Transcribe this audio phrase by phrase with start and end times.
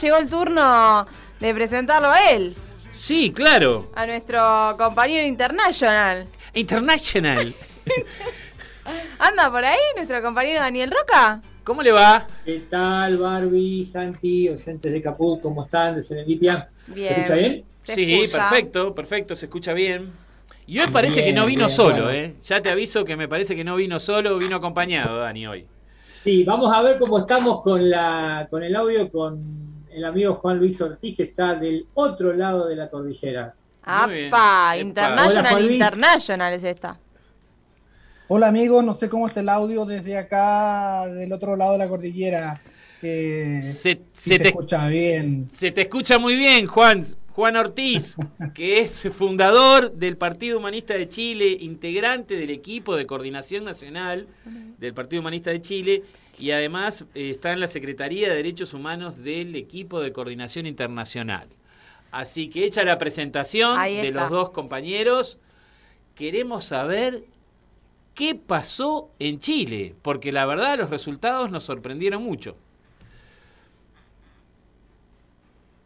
[0.00, 1.06] llegó el turno
[1.40, 2.54] de presentarlo a él.
[2.92, 3.90] Sí, claro.
[3.94, 6.26] A nuestro compañero internacional.
[6.54, 7.54] International.
[9.18, 11.40] ¿Anda por ahí nuestro compañero Daniel Roca?
[11.62, 12.26] ¿Cómo le va?
[12.44, 15.40] ¿Qué tal, Barbie, Santi, oyentes de Caput?
[15.40, 15.96] ¿Cómo están?
[15.96, 16.68] ¿De Serendipia?
[16.86, 17.08] Bien.
[17.08, 17.64] ¿Se escucha bien?
[17.82, 18.48] Se sí, escucha.
[18.48, 20.10] perfecto, perfecto, se escucha bien.
[20.66, 22.10] Y hoy parece Bien, que no vino bien, solo, bueno.
[22.10, 22.34] ¿eh?
[22.42, 25.66] Ya te aviso que me parece que no vino solo, vino acompañado, Dani, hoy.
[26.22, 29.40] Sí, vamos a ver cómo estamos con, la, con el audio con
[29.98, 33.54] el amigo Juan Luis Ortiz, que está del otro lado de la cordillera.
[33.82, 34.76] ¡Apa!
[34.78, 35.72] International, Hola.
[35.72, 36.98] International es esta.
[38.28, 41.88] Hola amigos, no sé cómo está el audio desde acá, del otro lado de la
[41.88, 42.60] cordillera.
[43.02, 45.48] Eh, Se, si se se, te, escucha bien.
[45.52, 47.04] se te escucha muy bien, Juan.
[47.32, 48.16] Juan Ortiz,
[48.54, 54.26] que es fundador del Partido Humanista de Chile, integrante del equipo de coordinación nacional
[54.78, 56.02] del Partido Humanista de Chile
[56.38, 61.48] y además eh, está en la Secretaría de Derechos Humanos del equipo de coordinación internacional.
[62.10, 65.38] Así que hecha la presentación de los dos compañeros,
[66.14, 67.24] queremos saber
[68.14, 72.56] qué pasó en Chile, porque la verdad los resultados nos sorprendieron mucho.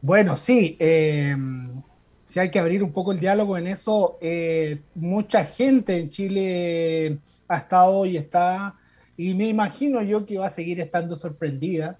[0.00, 1.36] Bueno, sí, eh,
[2.24, 4.18] si hay que abrir un poco el diálogo en eso.
[4.20, 7.18] eh, mucha gente en Chile
[7.48, 8.74] ha estado y está,
[9.16, 11.98] y me imagino yo que va a seguir estando sorprendida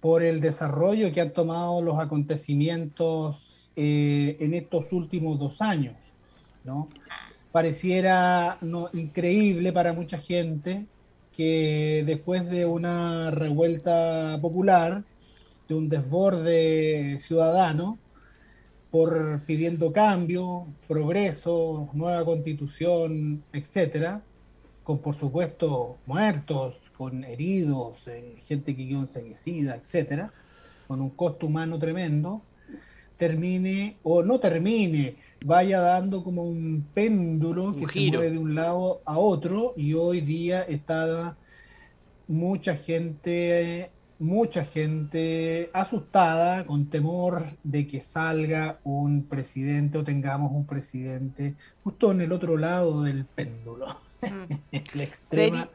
[0.00, 5.96] por el desarrollo que han tomado los acontecimientos eh, en estos últimos dos años,
[6.64, 6.88] ¿no?
[7.52, 8.58] Pareciera
[8.92, 10.86] increíble para mucha gente
[11.32, 15.04] que después de una revuelta popular,
[15.68, 17.98] de un desborde ciudadano,
[18.90, 24.22] por pidiendo cambio, progreso, nueva constitución, etcétera,
[24.88, 30.32] con por supuesto muertos, con heridos, eh, gente que quedó enseguecida, etcétera,
[30.86, 32.40] con un costo humano tremendo,
[33.18, 39.02] termine o no termine, vaya dando como un péndulo que se mueve de un lado
[39.04, 41.36] a otro y hoy día está
[42.26, 50.66] mucha gente mucha gente asustada, con temor de que salga un presidente o tengamos un
[50.66, 54.07] presidente justo en el otro lado del péndulo,
[54.94, 55.68] la extrema, Seri-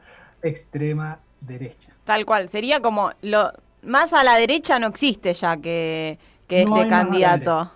[0.48, 1.90] extrema derecha.
[2.04, 2.48] Tal cual.
[2.48, 6.18] Sería como lo más a la derecha no existe ya que,
[6.48, 7.70] que No este candidato.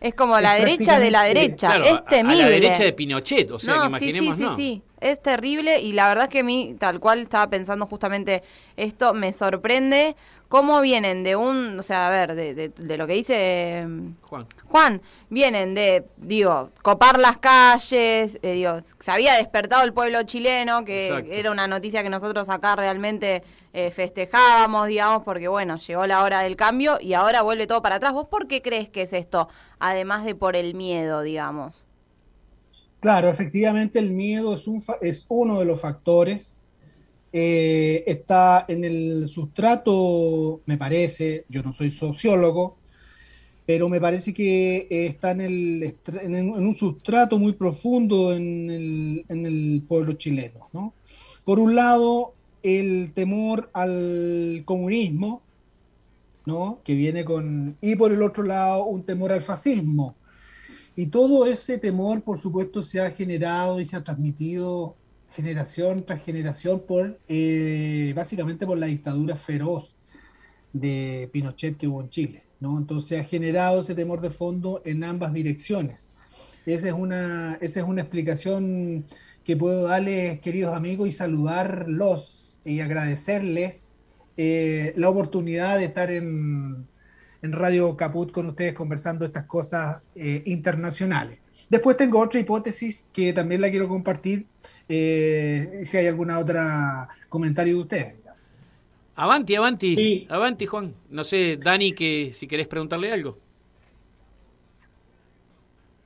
[0.00, 1.68] Es como Es la derecha de la derecha.
[1.68, 2.42] Claro, es a- a, temible.
[2.42, 4.56] la derecha de Pinochet, o sea, que no, imaginemos, sí, sí, no.
[4.56, 4.82] sí, sí.
[5.00, 8.42] Es terrible y la verdad es que a mí, tal cual estaba pensando justamente
[8.76, 10.16] esto, me sorprende
[10.48, 14.12] cómo vienen de un, o sea, a ver, de, de- de lo que dice mm,
[14.22, 14.46] Juan.
[14.68, 20.84] Juan, vienen de, digo, copar las calles, eh, digo, se había despertado el pueblo chileno,
[20.84, 21.32] que Exacto.
[21.32, 23.42] era una noticia que nosotros acá realmente
[23.72, 27.96] eh, festejábamos, digamos, porque bueno, llegó la hora del cambio y ahora vuelve todo para
[27.96, 28.12] atrás.
[28.12, 29.48] ¿Vos por qué crees que es esto?
[29.78, 31.84] Además de por el miedo, digamos.
[33.00, 36.57] Claro, efectivamente el miedo es, un fa- es uno de los factores.
[37.32, 42.78] Eh, está en el sustrato, me parece, yo no soy sociólogo,
[43.66, 50.14] pero me parece que eh, está en, el, un sustrato muy profundo en el, pueblo
[50.14, 50.68] chileno.
[50.72, 50.94] ¿no?
[51.44, 55.42] Por un lado, el temor al comunismo,
[56.46, 56.80] ¿no?
[56.82, 57.76] que viene con...
[57.82, 60.14] Y por el otro lado, un temor al fascismo.
[60.96, 64.96] Y todo ese temor, por supuesto, se ha generado y se ha transmitido
[65.30, 69.94] generación tras generación por eh, básicamente por la dictadura feroz
[70.72, 72.78] de Pinochet que hubo en Chile, ¿no?
[72.78, 76.10] Entonces ha generado ese temor de fondo en ambas direcciones.
[76.66, 79.06] Esa es una, esa es una explicación
[79.44, 83.90] que puedo darles, queridos amigos, y saludarlos y agradecerles
[84.36, 86.86] eh, la oportunidad de estar en,
[87.42, 91.38] en Radio Caput con ustedes conversando estas cosas eh, internacionales.
[91.68, 94.46] Después tengo otra hipótesis que también la quiero compartir,
[94.88, 98.14] eh, si hay alguna otra comentario de ustedes.
[99.16, 100.26] Avanti, avanti, Sí.
[100.30, 100.94] avanti, Juan.
[101.10, 103.36] No sé, Dani, que si querés preguntarle algo.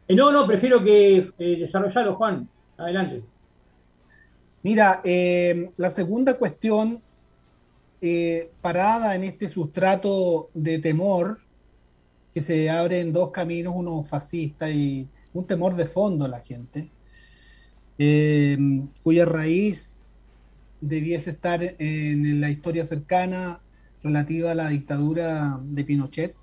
[0.09, 2.49] Eh, no, no, prefiero que eh, desarrollarlo, Juan.
[2.77, 3.23] Adelante.
[4.63, 7.03] Mira, eh, la segunda cuestión,
[8.01, 11.41] eh, parada en este sustrato de temor,
[12.33, 16.41] que se abre en dos caminos, uno fascista y un temor de fondo a la
[16.41, 16.91] gente,
[17.99, 18.59] eh,
[19.03, 20.03] cuya raíz
[20.81, 23.61] debiese estar en la historia cercana
[24.03, 26.35] relativa a la dictadura de Pinochet.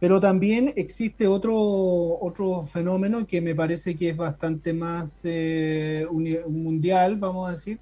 [0.00, 6.06] Pero también existe otro, otro fenómeno que me parece que es bastante más eh,
[6.48, 7.78] mundial, vamos a decir,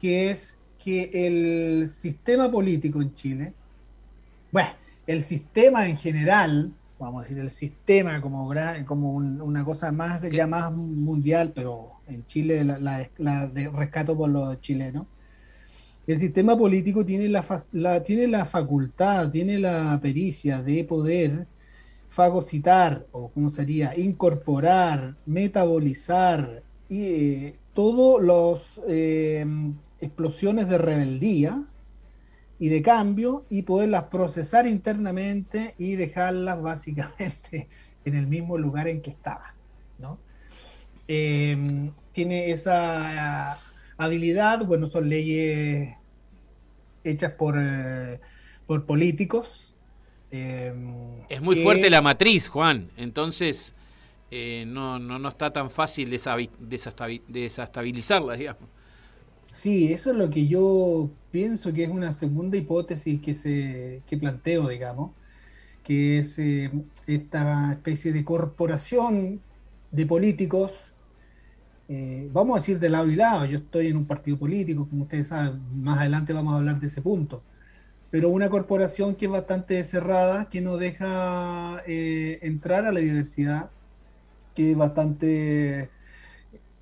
[0.00, 3.54] que es que el sistema político en Chile
[4.50, 4.70] Bueno,
[5.06, 8.52] el sistema en general, vamos a decir, el sistema como,
[8.86, 14.60] como una cosa más ya más mundial, pero en Chile la, de rescato por los
[14.60, 15.06] chilenos.
[16.06, 21.46] El sistema político tiene la, tiene la facultad, tiene la pericia de poder
[22.08, 29.44] fagocitar, o como sería, incorporar, metabolizar y eh, todos los eh,
[30.00, 31.62] explosiones de rebeldía
[32.58, 37.68] y de cambio y poderlas procesar internamente y dejarlas básicamente
[38.04, 39.54] en el mismo lugar en que estaban.
[39.98, 40.18] ¿no?
[41.06, 43.58] Em, tiene esa
[43.96, 45.94] habilidad, bueno, son leyes
[47.04, 48.20] hechas por, eh,
[48.66, 49.74] por políticos.
[50.30, 53.74] Em, es muy fuerte la matriz, Juan, entonces
[54.30, 58.68] eh, no, no, no, está tan fácil desestabilizarla, digamos.
[59.50, 64.18] Sí, eso es lo que yo pienso que es una segunda hipótesis que se que
[64.18, 65.16] planteo, digamos,
[65.82, 66.70] que es eh,
[67.06, 69.46] esta especie de corporación
[69.90, 70.96] de políticos,
[71.88, 75.04] eh, vamos a decir de lado y lado, yo estoy en un partido político, como
[75.04, 77.46] ustedes saben, más adelante vamos a hablar de ese punto,
[78.10, 83.72] pero una corporación que es bastante cerrada, que no deja eh, entrar a la diversidad,
[84.54, 85.92] que es bastante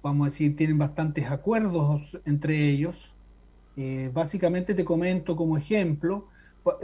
[0.06, 3.12] vamos a decir, tienen bastantes acuerdos entre ellos.
[3.76, 6.28] Eh, básicamente te comento como ejemplo,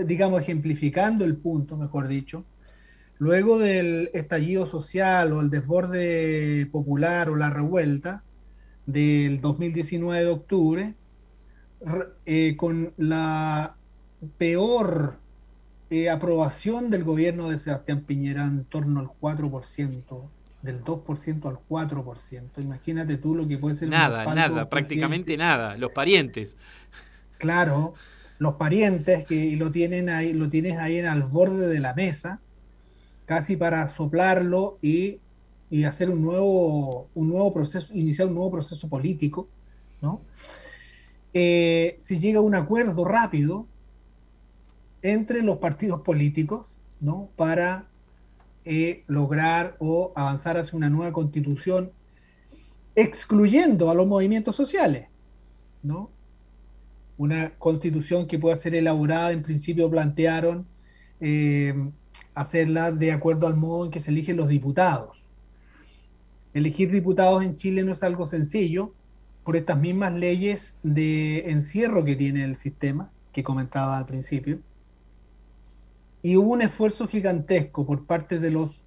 [0.04, 2.44] digamos ejemplificando el punto, mejor dicho,
[3.18, 8.24] luego del estallido social o el desborde popular o la revuelta
[8.86, 10.94] del 2019 de octubre,
[12.26, 13.76] eh, con la
[14.36, 15.18] peor
[15.90, 20.28] eh, aprobación del gobierno de Sebastián Piñera en torno al 4%
[20.62, 22.50] del 2% al 4%.
[22.58, 23.88] Imagínate tú lo que puede ser...
[23.88, 26.56] Nada, nada, prácticamente nada, los parientes.
[27.38, 27.94] Claro,
[28.38, 32.40] los parientes que lo, tienen ahí, lo tienes ahí en al borde de la mesa,
[33.26, 35.20] casi para soplarlo y,
[35.86, 39.48] hacer un nuevo, un nuevo proceso, iniciar un nuevo proceso político,
[40.00, 40.20] ¿no?
[41.34, 43.66] Eh, si llega a un acuerdo rápido
[45.00, 47.30] entre los partidos políticos, ¿no?
[47.36, 47.88] Para
[48.64, 51.90] eh, lograr o avanzar hacia una nueva constitución
[52.94, 55.08] excluyendo a los movimientos sociales,
[55.82, 56.10] ¿no?
[57.16, 60.66] Una constitución que pueda ser elaborada, en principio plantearon
[61.20, 61.74] eh,
[62.34, 65.22] hacerla de acuerdo al modo en que se eligen los diputados.
[66.54, 68.92] Elegir diputados en Chile no es algo sencillo
[69.44, 74.60] por estas mismas leyes de encierro que tiene el sistema, que comentaba al principio
[76.22, 78.82] y hubo un esfuerzo gigantesco por parte de los,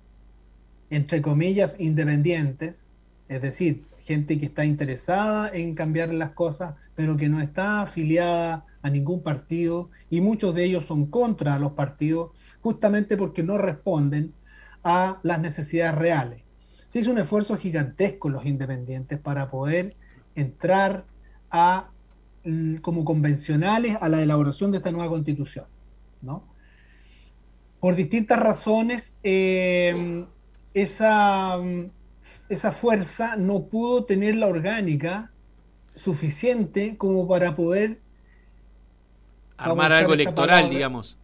[0.90, 2.94] entre comillas, independientes,
[3.28, 8.66] es decir, gente que está interesada en cambiar las cosas, pero que no está afiliada
[8.82, 14.34] a ningún partido, y muchos de ellos son contra los partidos, justamente porque no responden
[14.84, 16.44] a las necesidades reales.
[16.88, 19.98] Se hizo un esfuerzo gigantesco los independientes para poder
[20.36, 21.06] entrar
[21.50, 21.90] a,
[22.82, 25.66] como convencionales a la elaboración de esta nueva constitución,
[26.22, 26.55] ¿no?
[27.86, 30.26] Por distintas razones, eh,
[30.74, 31.60] esa,
[32.50, 35.32] esa fuerza no pudo tener la orgánica
[35.94, 38.00] suficiente como para poder
[39.56, 41.16] armar algo electoral, digamos.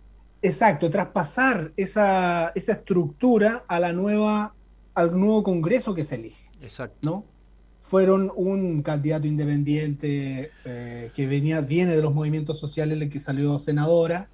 [0.43, 4.53] Exacto, traspasar esa, esa estructura a la nueva,
[4.94, 6.47] al nuevo Congreso que se elige.
[6.61, 6.99] Exacto.
[7.01, 7.25] ¿no?
[7.80, 13.57] Fueron un candidato independiente eh, que venía, viene de los movimientos sociales, el que salió
[13.57, 14.30] senadora,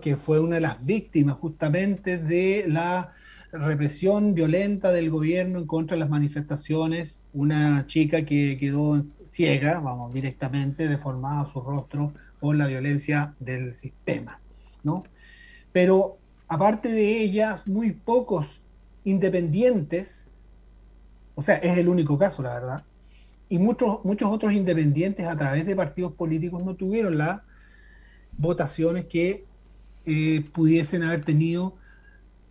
[0.00, 3.14] que fue una de las víctimas justamente de la
[3.52, 10.12] represión violenta del gobierno en contra de las manifestaciones, una chica que quedó ciega, vamos,
[10.12, 14.40] directamente deformada su rostro por la violencia del sistema,
[14.82, 15.04] ¿no?
[15.72, 18.60] Pero aparte de ellas, muy pocos
[19.04, 20.26] independientes,
[21.34, 22.84] o sea, es el único caso, la verdad,
[23.48, 27.40] y muchos, muchos otros independientes a través de partidos políticos no tuvieron las
[28.36, 29.44] votaciones que
[30.06, 31.74] eh, pudiesen haber tenido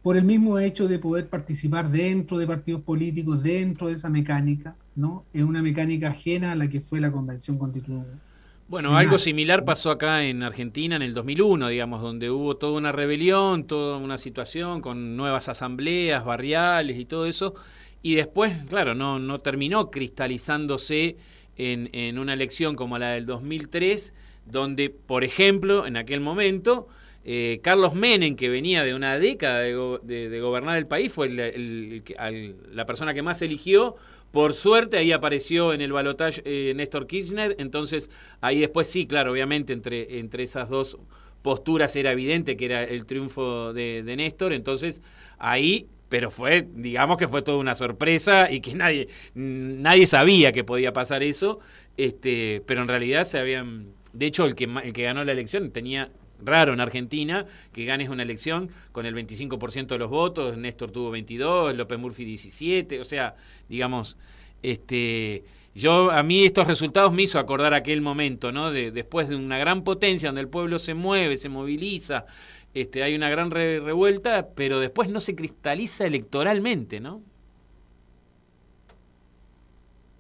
[0.02, 4.76] por el mismo hecho de poder participar dentro de partidos políticos, dentro de esa mecánica,
[4.96, 5.26] ¿no?
[5.34, 8.20] Es una mecánica ajena a la que fue la Convención Constitucional.
[8.68, 12.94] Bueno, algo similar pasó acá en Argentina en el 2001, digamos, donde hubo toda una
[12.94, 17.54] rebelión, toda una situación con nuevas asambleas barriales y todo eso,
[18.02, 21.18] y después, claro, no, no terminó cristalizándose
[21.58, 24.14] en, en una elección como la del 2003,
[24.46, 26.88] donde, por ejemplo, en aquel momento
[27.24, 33.14] eh, Carlos Menem, que venía de una década de, gobernar el país, fue la persona
[33.14, 33.96] que más eligió.
[34.32, 38.10] Por suerte ahí apareció en el balotaje eh, Néstor Kirchner, entonces
[38.40, 40.98] ahí después sí, claro, obviamente entre, entre esas dos
[41.42, 45.02] posturas era evidente que era el triunfo de, Néstor, entonces
[45.38, 50.66] ahí pero fue, digamos que fue toda una sorpresa y que nadie, nadie sabía que
[50.66, 51.60] podía pasar eso,
[51.96, 55.72] este, pero en realidad se habían, de hecho el que, el que ganó la elección
[55.72, 56.12] tenía
[56.44, 61.12] raro en Argentina que ganes una elección con el 25% de los votos, Néstor tuvo
[61.12, 63.36] 22, López Murphy 17, o sea,
[63.70, 64.18] digamos,
[64.64, 65.44] este
[65.74, 68.72] yo a mí estos resultados me hizo acordar aquel momento, ¿no?
[68.72, 72.26] De, después de una gran potencia donde el pueblo se mueve, se moviliza,
[72.74, 77.22] este, hay una gran revuelta, pero después no se cristaliza electoralmente, ¿no?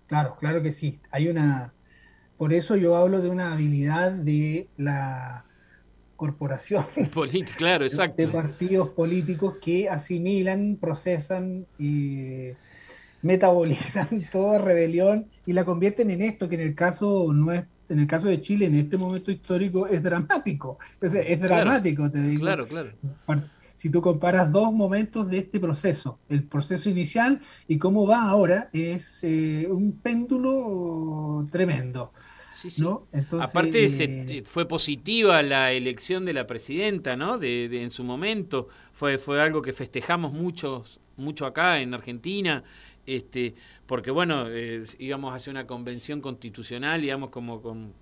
[0.07, 0.99] Claro, claro que sí.
[1.11, 1.73] Hay una,
[2.37, 5.45] por eso yo hablo de una habilidad de la
[6.21, 6.85] corporación.
[7.57, 8.21] claro, exacto.
[8.21, 12.49] De partidos políticos que asimilan, procesan y
[13.23, 18.07] metabolizan toda rebelión y la convierten en esto que en el caso es en el
[18.07, 20.77] caso de Chile, en este momento histórico, es dramático.
[21.01, 22.39] es dramático, te digo.
[22.39, 22.89] Claro, claro.
[23.73, 28.69] Si tú comparas dos momentos de este proceso, el proceso inicial y cómo va ahora,
[28.71, 32.13] es eh, un péndulo tremendo.
[32.61, 32.83] Sí, sí.
[33.39, 37.39] Aparte eh, fue positiva la elección de la presidenta, ¿no?
[37.39, 42.63] De, en su momento fue fue algo que festejamos muchos mucho acá en Argentina,
[43.07, 43.55] este
[43.87, 47.93] porque bueno, eh, íbamos a hacer una convención constitucional, digamos, como con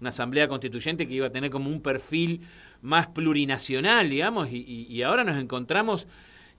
[0.00, 2.40] una asamblea constituyente que iba a tener como un perfil
[2.82, 6.06] más plurinacional, digamos, y, ahora nos encontramos,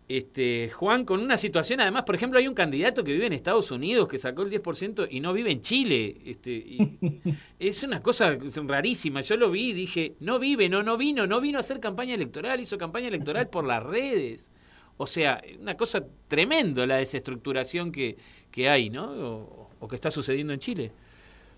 [0.07, 3.71] este, Juan, con una situación, además, por ejemplo, hay un candidato que vive en Estados
[3.71, 6.17] Unidos que sacó el 10% y no vive en Chile.
[6.23, 6.77] Este,
[7.59, 9.21] es una cosa rarísima.
[9.21, 12.13] Yo lo vi y dije, no vive, no, no vino, no vino a hacer campaña
[12.13, 14.51] electoral, hizo campaña electoral por las redes.
[14.97, 18.15] O sea, una cosa tremenda la desestructuración que,
[18.51, 19.11] que hay, ¿no?
[19.79, 20.91] O, que está sucediendo en Chile.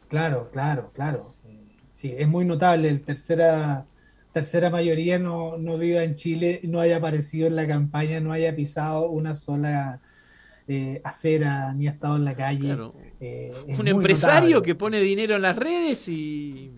[0.10, 1.34] Claro, claro, claro.
[1.92, 2.90] Sí, es muy notable.
[2.90, 3.86] El tercera,
[4.38, 8.56] tercera mayoría no, no viva en Chile, no haya aparecido en la campaña, no haya
[8.56, 10.00] pisado una sola
[10.68, 12.78] eh, acera ni ha estado en la calle.
[13.20, 16.72] Eh, un empresario que pone dinero en las redes y,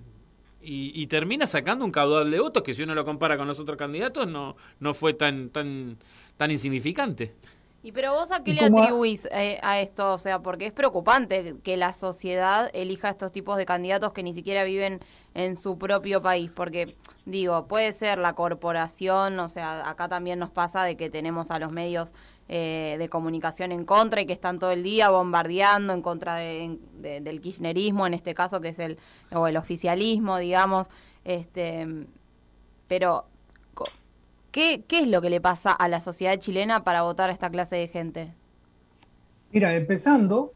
[0.62, 3.78] y, termina sacando un caudal de votos que si uno lo compara con los otros
[3.78, 5.98] candidatos no, no fue tan, tan,
[6.38, 7.34] tan insignificante.
[7.82, 10.14] ¿Y pero vos a qué le atribuís eh, a esto?
[10.14, 14.34] O sea, porque es preocupante que la sociedad elija estos tipos de candidatos que ni
[14.34, 15.00] siquiera viven
[15.34, 16.96] en su propio país, porque
[17.26, 21.60] digo, puede ser la corporación, o sea, acá también nos pasa de que tenemos a
[21.60, 22.14] los medios
[22.50, 27.42] eh, de comunicación en contra y que están todo el día bombardeando en contra del
[27.42, 28.98] kirchnerismo, en este caso que es el,
[29.32, 30.88] o el oficialismo, digamos,
[31.24, 31.88] este,
[32.88, 33.26] pero
[34.52, 37.76] ¿Qué, es lo que le pasa a la sociedad chilena para votar a esta clase
[37.76, 38.34] de gente?
[39.52, 40.54] Mira, empezando,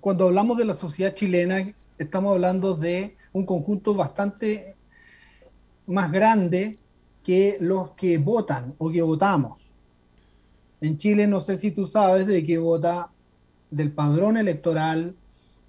[0.00, 4.74] cuando hablamos de la sociedad chilena, estamos hablando de un conjunto bastante
[5.86, 6.78] más grande
[7.22, 9.60] que los que votan o que votamos.
[10.80, 13.10] En Chile no sé si tú sabes de que vota
[13.70, 15.14] del padrón electoral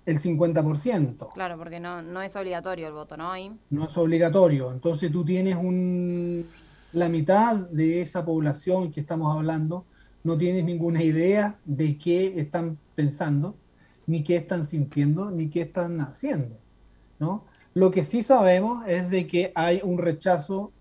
[0.05, 1.33] el 50%.
[1.33, 3.33] Claro, porque no, no es obligatorio el voto, ¿no?
[3.69, 4.71] No es obligatorio.
[4.71, 6.47] Entonces tú tienes un,
[6.93, 9.85] la mitad de esa población que estamos hablando
[10.23, 13.55] no tiene ninguna idea de qué están pensando,
[14.07, 16.57] ni qué están sintiendo, ni qué están haciendo.
[17.19, 17.45] ¿no?
[17.73, 20.71] Lo que sí sabemos es de que hay un rechazo,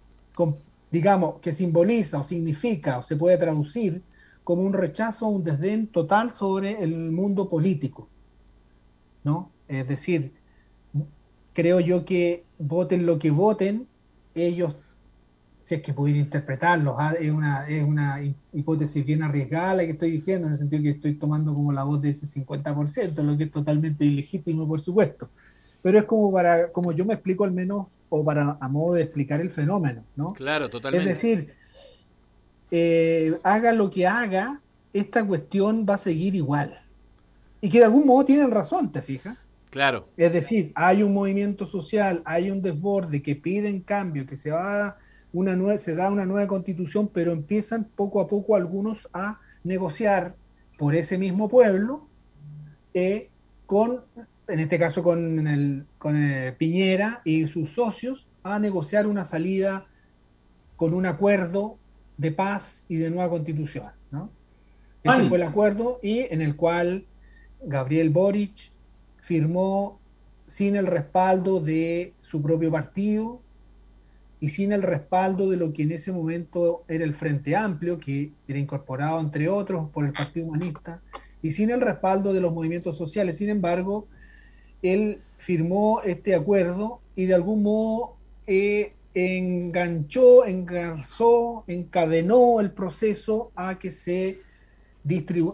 [0.91, 4.03] digamos, que simboliza o significa o se puede traducir
[4.45, 8.09] como un rechazo, un desdén total sobre el mundo político.
[9.23, 9.51] ¿no?
[9.69, 10.33] Es decir,
[11.53, 13.87] creo yo que voten lo que voten,
[14.35, 14.77] ellos
[15.61, 17.13] si es que pudiera interpretarlo, ¿ah?
[17.19, 18.19] es una, es una
[18.53, 21.85] hipótesis bien arriesgada la que estoy diciendo, en el sentido que estoy tomando como la
[21.85, 25.29] voz de ese 50%, lo que es totalmente ilegítimo, por supuesto.
[25.83, 29.03] Pero es como para, como yo me explico al menos, o para a modo de
[29.03, 30.33] explicar el fenómeno, ¿no?
[30.33, 31.11] Claro, totalmente.
[31.11, 31.55] Es decir,
[32.71, 34.61] eh, haga lo que haga,
[34.93, 36.81] esta cuestión va a seguir igual.
[37.61, 39.49] Y que de algún modo tienen razón, ¿te fijas?
[39.71, 40.09] Claro.
[40.17, 44.89] Es decir, hay un movimiento social, hay un desborde que piden cambio, que se va
[44.89, 44.97] a
[45.33, 50.35] una nueva, se da una nueva constitución, pero empiezan poco a poco algunos a negociar
[50.79, 52.09] por ese mismo pueblo
[52.95, 53.29] eh,
[53.67, 54.05] con,
[54.49, 56.17] en este caso con, el, con
[56.59, 59.87] Piñera y sus socios, a negociar una salida
[60.77, 61.79] con un acuerdo
[62.17, 63.93] de paz y de nueva constitución.
[64.11, 64.31] ¿no?
[65.03, 67.07] Ese fue el acuerdo y en el cual
[67.63, 68.73] Gabriel Boric
[69.19, 70.01] firmó
[70.47, 73.41] sin el respaldo de su propio partido,
[74.41, 78.33] y sin el respaldo de lo que en ese momento era el Frente Amplio, que
[78.49, 81.03] era incorporado, entre otros, por el Partido Humanista,
[81.43, 83.37] y sin el respaldo de los movimientos sociales.
[83.37, 84.09] Sin embargo,
[84.83, 88.17] él firmó este acuerdo y de algún modo
[88.47, 94.41] eh, enganchó, engarzó, encadenó el proceso a que se,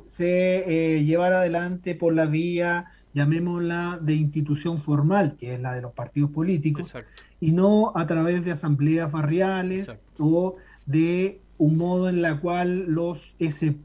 [0.07, 5.83] se eh, llevara adelante por la vía, llamémosla, de institución formal, que es la de
[5.83, 6.95] los partidos políticos,
[7.40, 13.35] y no a través de asambleas barriales o de un modo en la cual los,
[13.38, 13.76] ese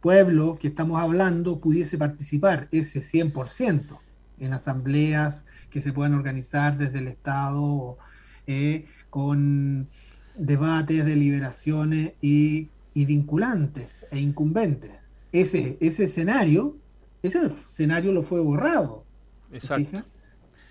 [0.00, 3.98] pueblo que estamos hablando pudiese participar, ese 100%,
[4.38, 7.98] en asambleas que se puedan organizar desde el Estado.
[8.46, 9.88] Eh, con
[10.36, 14.92] debates, deliberaciones y, y vinculantes e incumbentes.
[15.32, 16.76] Ese, ese escenario,
[17.22, 19.04] ese escenario lo fue borrado.
[19.52, 20.04] Exacto.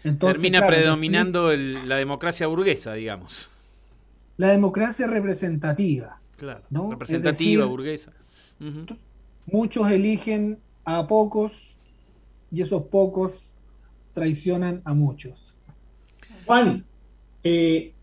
[0.03, 3.49] Entonces, Termina predominando la democracia burguesa, digamos.
[4.37, 6.19] La democracia representativa.
[6.37, 8.13] Claro, representativa, burguesa.
[9.45, 11.75] Muchos eligen a pocos
[12.51, 13.45] y esos pocos
[14.13, 15.55] traicionan a muchos.
[16.45, 16.85] Juan,
[17.43, 17.93] eh,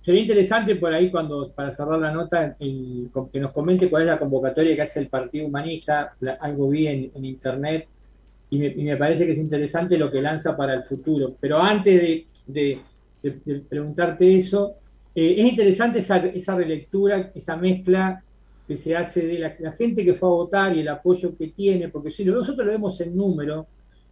[0.00, 4.18] Sería interesante por ahí, cuando para cerrar la nota, que nos comente cuál es la
[4.18, 7.86] convocatoria que hace el Partido Humanista, algo vi en, internet,
[8.50, 11.36] y me, parece que es interesante lo que lanza para el futuro.
[11.40, 12.80] Pero antes de,
[13.68, 14.74] preguntarte eso,
[15.14, 18.20] eh, es interesante esa, relectura, esa mezcla
[18.66, 21.88] que se hace de la, gente que fue a votar y el apoyo que tiene,
[21.88, 23.66] porque si nosotros lo vemos en número,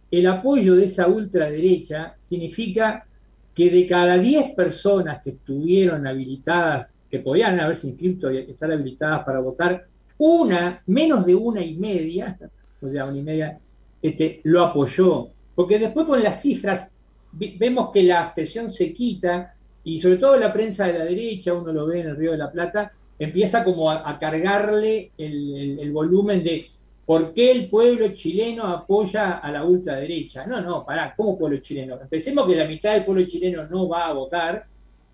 [0.09, 3.05] el apoyo de esa ultraderecha significa
[3.53, 9.25] que de cada 10 personas que estuvieron habilitadas, que podían haberse inscrito y estar habilitadas
[9.25, 9.85] para votar,
[10.17, 12.37] una, menos de una y media,
[12.81, 13.59] o sea, una y media,
[14.01, 15.29] este, lo apoyó.
[15.55, 16.91] Porque después con las cifras
[17.31, 19.53] vemos que la abstención se quita
[19.83, 22.37] y sobre todo la prensa de la derecha, uno lo ve en el Río de
[22.37, 26.69] la Plata, empieza como a, cargarle el volumen de
[27.09, 30.45] ¿Por qué el pueblo chileno apoya a la ultraderecha?
[30.45, 31.99] No, no, pará, ¿cómo pueblo chileno?
[31.99, 34.67] Empecemos que la mitad del pueblo chileno no va a votar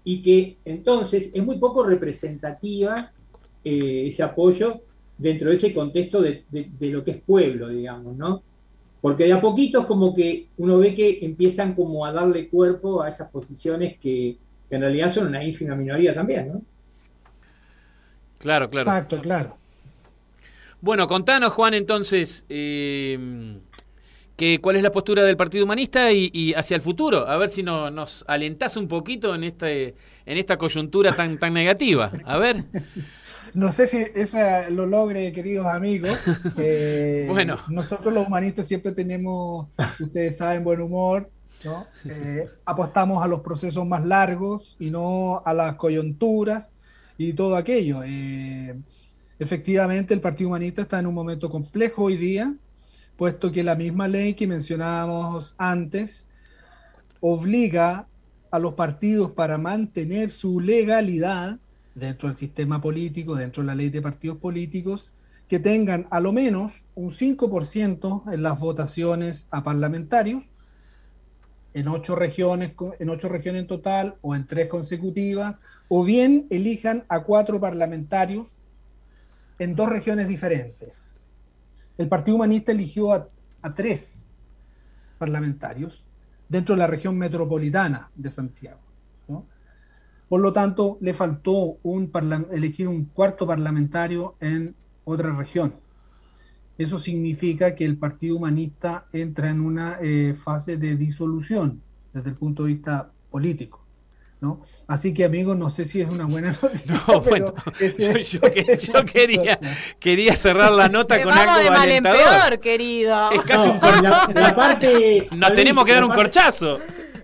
[0.04, 3.14] y que entonces es muy poco representativa
[3.64, 4.82] eh, ese apoyo
[5.18, 6.44] dentro de ese contexto de,
[6.82, 8.44] lo que es pueblo, digamos, ¿no?
[9.06, 13.04] Porque de a poquito es como que uno ve que empiezan como a darle cuerpo
[13.04, 14.36] a esas posiciones que,
[14.68, 16.62] que en realidad son una ínfima minoría también, ¿no?
[18.40, 18.90] Claro, claro.
[18.90, 19.58] Exacto, claro.
[20.82, 23.60] Bueno, contanos, Juan, entonces, eh,
[24.36, 27.28] que, cuál es la postura del Partido Humanista y, hacia el futuro.
[27.28, 29.94] A ver si nos alentás un poquito en, este,
[30.26, 32.12] en esta coyuntura tan, tan negativa.
[32.26, 32.64] A ver.
[33.56, 36.18] No sé si esa lo logre, queridos amigos.
[36.58, 37.58] Eh, bueno.
[37.70, 39.68] Nosotros los humanistas siempre tenemos,
[40.00, 41.30] ustedes saben, buen humor.
[41.64, 41.88] ¿no?
[42.06, 46.74] Eh, apostamos a los procesos más largos y no a las coyunturas
[47.18, 48.04] y todo aquello.
[48.04, 48.76] Eh,
[49.38, 52.56] Efectivamente, el Partido Humanista está en un momento complejo hoy día,
[53.18, 56.28] puesto que la misma ley que mencionábamos antes
[57.20, 58.08] obliga
[58.52, 61.60] a los partidos para mantener su legalidad
[61.96, 65.14] dentro del sistema político, dentro de la ley de partidos políticos,
[65.48, 70.44] que tengan a lo menos un 5% en las votaciones a parlamentarios,
[71.74, 75.56] en ocho regiones, en ocho regiones en total o en tres consecutivas,
[75.90, 78.58] o bien elijan a cuatro parlamentarios
[79.60, 81.16] en dos regiones diferentes.
[81.98, 83.30] El Partido Humanista eligió a,
[83.76, 84.24] tres
[85.18, 86.06] parlamentarios
[86.48, 88.80] dentro de la región metropolitana de Santiago.
[90.28, 92.12] Por lo tanto, le faltó un
[92.52, 95.76] elegir un cuarto parlamentario en otra región.
[96.78, 102.36] Eso significa que el Partido Humanista entra en una eh, fase de disolución desde el
[102.36, 103.86] punto de vista político.
[104.88, 106.96] Así que amigos, no sé si es una buena noticia.
[107.08, 108.42] No, bueno, yo,
[109.12, 109.60] quería,
[110.00, 113.32] quería cerrar la nota con algo de mal en peor, querido.
[113.32, 114.32] Es casi un corchazo.
[115.36, 116.80] Nos tenemos que dar un corchazo.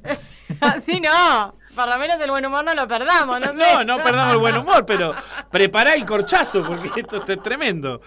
[0.60, 1.56] Así no.
[1.76, 3.54] Por lo menos el buen humor no lo perdamos, ¿no?
[3.62, 5.14] No, no perdamos el buen humor, pero
[5.50, 8.02] prepará el corchazo porque esto es tremendo.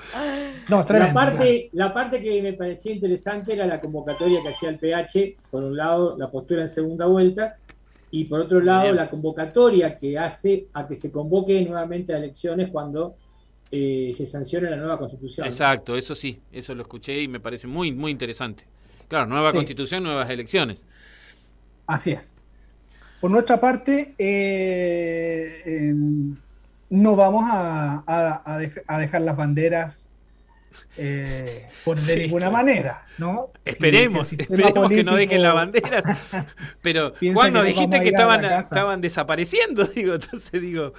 [0.69, 1.15] No, tremendo.
[1.21, 5.37] La parte, la parte que me parecía interesante era la convocatoria que hacía el PH,
[5.51, 7.57] por un lado la postura en segunda vuelta,
[8.11, 12.71] y por otro lado la convocatoria que hace a que se convoque nuevamente a elecciones
[12.71, 13.17] cuando
[13.71, 15.47] eh, se sancione la nueva constitución.
[15.47, 18.65] Exacto, eso sí, eso lo escuché y me parece muy, muy interesante.
[19.09, 20.83] Claro, nueva constitución, nuevas elecciones.
[21.87, 22.37] Así es.
[23.25, 26.37] Por nuestra parte, eh, em,
[26.91, 28.59] no vamos a,
[28.99, 30.11] dejar las banderas
[30.99, 33.49] eh, por de ninguna manera, ¿no?
[33.65, 36.03] Esperemos, esperemos que no dejen la bandera.
[36.83, 40.93] Pero Juan, nos dijiste que estaban, estaban desapareciendo, digo, entonces digo.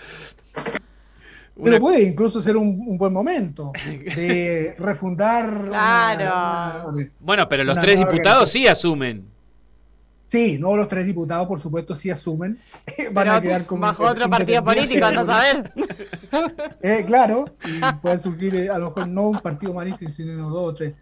[1.64, 3.72] Pero puede incluso ser un, buen momento
[4.16, 5.66] de refundar.
[5.68, 6.92] Claro.
[7.20, 9.35] bueno, pero los tres diputados sí asumen.
[10.28, 12.60] Sí, no los tres diputados, por supuesto, sí asumen.
[13.12, 15.72] Van a quedar como bajo otro partido político, no saber.
[16.82, 20.70] Eh, claro, y puede surgir eh, a lo mejor no un partido humanista, sino dos
[20.70, 20.94] o tres.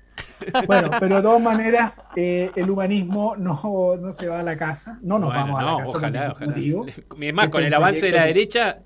[0.68, 3.60] Bueno, pero de todas maneras, eh, el humanismo no,
[4.00, 5.90] no, se va a la casa, no nos vamos a la casa.
[5.90, 6.54] Ojalá, ojalá.
[7.20, 8.80] Es más, con el avance de la derecha,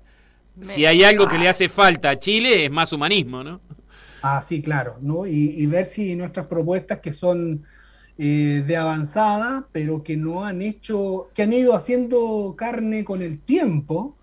[0.60, 3.60] si hay algo que le hace falta a Chile es más humanismo, ¿no?
[4.22, 5.26] Ah, sí, claro, ¿no?
[5.26, 7.64] y ver si nuestras propuestas que son
[8.20, 13.38] eh, de avanzada, pero que no han hecho, que han ido haciendo carne con el
[13.38, 14.16] tiempo,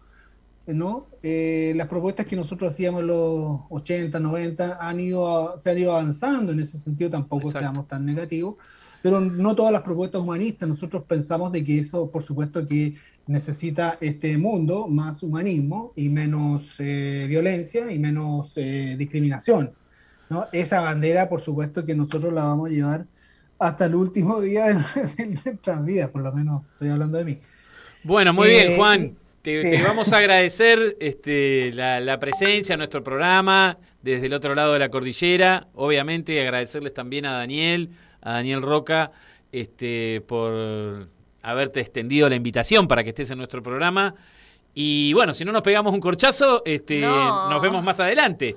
[0.67, 1.07] ¿no?
[1.23, 5.95] Eh, las propuestas que nosotros hacíamos en los 80, 90 han ido, se han ido
[5.95, 8.55] avanzando, en ese sentido tampoco seamos tan negativos,
[9.01, 12.95] pero no todas las propuestas humanistas, nosotros pensamos de que eso, por supuesto, que
[13.27, 19.73] necesita este mundo más humanismo y menos eh, violencia y menos discriminación.
[20.29, 20.47] ¿no?
[20.51, 23.07] Esa bandera, por supuesto, que nosotros la vamos a llevar
[23.59, 27.39] hasta el último día de, nuestras vidas, por lo menos estoy hablando de mí.
[28.03, 29.15] Bueno, muy bien, eh, Juan.
[29.41, 34.79] Te, vamos a agradecer este, la, presencia en nuestro programa desde el otro lado de
[34.79, 35.67] la cordillera.
[35.75, 37.91] Obviamente agradecerles también a Daniel,
[38.21, 39.11] a Daniel Roca,
[39.51, 41.07] este, por
[41.41, 44.15] haberte extendido la invitación para que estés en nuestro programa.
[44.73, 48.55] Y bueno, si no nos pegamos un corchazo, este, nos vemos más adelante.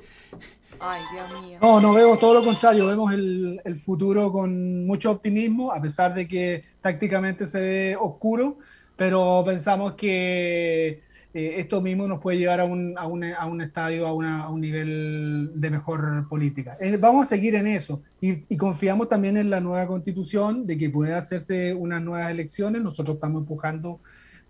[0.81, 1.59] Ay, Dios mío.
[1.61, 6.27] No, no vemos todo lo contrario, vemos el, futuro con mucho optimismo, a pesar de
[6.27, 8.59] que tácticamente se ve oscuro,
[8.97, 11.03] pero pensamos que
[11.35, 14.49] eh, esto mismo nos puede llevar a un, a un, a un estadio, a, a,
[14.49, 16.77] un nivel de mejor política.
[16.81, 20.91] Eh, vamos a seguir en eso y, confiamos también en la nueva constitución, de que
[20.91, 22.83] pueda hacerse unas nuevas elecciones.
[22.83, 24.01] Nosotros estamos empujando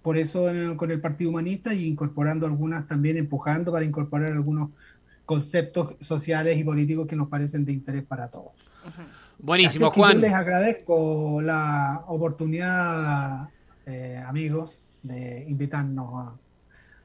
[0.02, 4.70] por eso con el Partido Humanista y incorporando algunas también, empujando para incorporar algunos
[5.28, 8.52] conceptos sociales y políticos que nos parecen de interés para todos.
[9.38, 10.14] Buenísimo, Juan.
[10.14, 13.50] Yo les agradezco la oportunidad,
[13.84, 16.32] eh, amigos, de invitarnos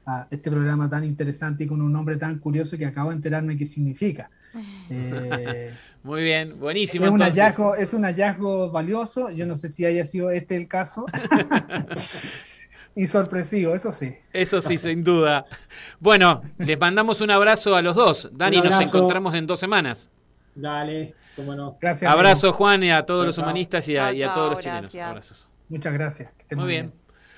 [0.06, 3.58] a, este programa tan interesante y con un nombre tan curioso que acabo de enterarme
[3.58, 4.30] qué significa.
[4.90, 7.06] Eh, Muy bien, buenísimo.
[7.06, 9.30] Es un, hallazgo, es un hallazgo valioso.
[9.30, 11.06] Yo no sé si haya sido este el caso.
[12.94, 14.16] y sorpresivo, eso sí.
[14.32, 15.44] Eso sí, sin duda.
[15.98, 18.28] Bueno, les mandamos un abrazo a los dos.
[18.32, 20.10] Dani, nos encontramos en dos semanas.
[20.54, 21.76] Dale, cómo no.
[21.80, 22.10] Gracias.
[22.10, 24.94] Abrazo, Juan, y a todos los humanistas y a, todos los chilenos.
[24.94, 25.48] Abrazos.
[25.68, 26.30] Muchas gracias.
[26.54, 27.03] muy bien.